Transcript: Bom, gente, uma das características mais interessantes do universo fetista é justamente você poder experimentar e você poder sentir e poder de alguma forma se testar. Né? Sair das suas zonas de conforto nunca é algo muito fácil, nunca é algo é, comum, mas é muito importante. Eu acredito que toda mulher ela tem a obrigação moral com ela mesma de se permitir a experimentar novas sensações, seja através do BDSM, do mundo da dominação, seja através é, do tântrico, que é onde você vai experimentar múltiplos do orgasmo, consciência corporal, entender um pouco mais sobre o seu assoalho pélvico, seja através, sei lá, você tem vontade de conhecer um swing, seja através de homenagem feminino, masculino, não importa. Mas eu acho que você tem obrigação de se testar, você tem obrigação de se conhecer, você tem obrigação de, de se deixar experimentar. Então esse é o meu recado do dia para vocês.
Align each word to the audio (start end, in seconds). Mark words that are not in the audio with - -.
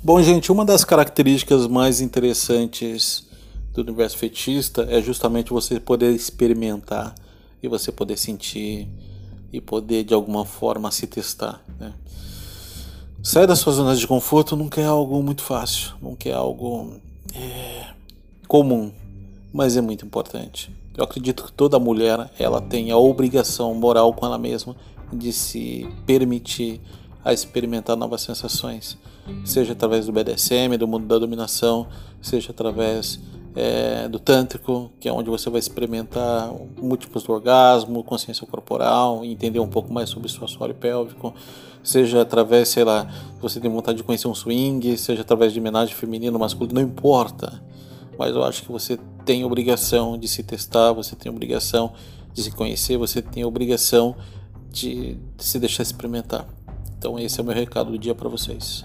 Bom, 0.00 0.22
gente, 0.22 0.52
uma 0.52 0.64
das 0.64 0.84
características 0.84 1.66
mais 1.66 2.00
interessantes 2.00 3.26
do 3.74 3.82
universo 3.82 4.16
fetista 4.16 4.86
é 4.88 5.02
justamente 5.02 5.50
você 5.50 5.80
poder 5.80 6.12
experimentar 6.12 7.16
e 7.60 7.66
você 7.66 7.90
poder 7.90 8.16
sentir 8.16 8.88
e 9.52 9.60
poder 9.60 10.04
de 10.04 10.14
alguma 10.14 10.44
forma 10.44 10.92
se 10.92 11.08
testar. 11.08 11.64
Né? 11.80 11.92
Sair 13.24 13.48
das 13.48 13.58
suas 13.58 13.74
zonas 13.74 13.98
de 13.98 14.06
conforto 14.06 14.54
nunca 14.54 14.80
é 14.80 14.86
algo 14.86 15.20
muito 15.20 15.42
fácil, 15.42 15.94
nunca 16.00 16.28
é 16.28 16.32
algo 16.32 16.92
é, 17.34 17.88
comum, 18.46 18.92
mas 19.52 19.76
é 19.76 19.80
muito 19.80 20.06
importante. 20.06 20.70
Eu 20.96 21.02
acredito 21.02 21.42
que 21.42 21.52
toda 21.52 21.76
mulher 21.80 22.30
ela 22.38 22.60
tem 22.60 22.92
a 22.92 22.96
obrigação 22.96 23.74
moral 23.74 24.14
com 24.14 24.24
ela 24.24 24.38
mesma 24.38 24.76
de 25.12 25.32
se 25.32 25.88
permitir 26.06 26.80
a 27.28 27.32
experimentar 27.34 27.94
novas 27.94 28.22
sensações, 28.22 28.96
seja 29.44 29.74
através 29.74 30.06
do 30.06 30.12
BDSM, 30.12 30.78
do 30.78 30.88
mundo 30.88 31.06
da 31.06 31.18
dominação, 31.18 31.86
seja 32.22 32.52
através 32.52 33.20
é, 33.54 34.08
do 34.08 34.18
tântrico, 34.18 34.90
que 34.98 35.10
é 35.10 35.12
onde 35.12 35.28
você 35.28 35.50
vai 35.50 35.58
experimentar 35.58 36.50
múltiplos 36.80 37.24
do 37.24 37.32
orgasmo, 37.34 38.02
consciência 38.02 38.46
corporal, 38.46 39.22
entender 39.26 39.60
um 39.60 39.68
pouco 39.68 39.92
mais 39.92 40.08
sobre 40.08 40.26
o 40.26 40.30
seu 40.30 40.42
assoalho 40.42 40.74
pélvico, 40.74 41.34
seja 41.82 42.22
através, 42.22 42.70
sei 42.70 42.84
lá, 42.84 43.06
você 43.42 43.60
tem 43.60 43.70
vontade 43.70 43.98
de 43.98 44.04
conhecer 44.04 44.26
um 44.26 44.34
swing, 44.34 44.96
seja 44.96 45.20
através 45.20 45.52
de 45.52 45.60
homenagem 45.60 45.94
feminino, 45.94 46.38
masculino, 46.38 46.80
não 46.80 46.88
importa. 46.88 47.62
Mas 48.18 48.34
eu 48.34 48.42
acho 48.42 48.62
que 48.62 48.72
você 48.72 48.98
tem 49.26 49.44
obrigação 49.44 50.16
de 50.16 50.26
se 50.28 50.42
testar, 50.42 50.92
você 50.92 51.14
tem 51.14 51.30
obrigação 51.30 51.92
de 52.32 52.42
se 52.42 52.50
conhecer, 52.52 52.96
você 52.96 53.20
tem 53.20 53.44
obrigação 53.44 54.16
de, 54.72 55.18
de 55.36 55.44
se 55.44 55.58
deixar 55.58 55.82
experimentar. 55.82 56.57
Então 56.98 57.16
esse 57.16 57.38
é 57.38 57.42
o 57.42 57.46
meu 57.46 57.54
recado 57.54 57.92
do 57.92 57.98
dia 57.98 58.14
para 58.14 58.28
vocês. 58.28 58.84